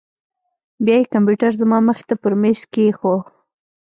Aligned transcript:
بيا 0.85 0.95
يې 0.99 1.09
کمپيوټر 1.13 1.51
زما 1.61 1.77
مخې 1.87 2.03
ته 2.09 2.15
پر 2.21 2.33
ميز 2.41 2.61
کښېښوو. 2.73 3.15